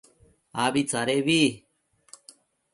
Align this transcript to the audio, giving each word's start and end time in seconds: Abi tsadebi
Abi 0.63 0.81
tsadebi 0.89 1.39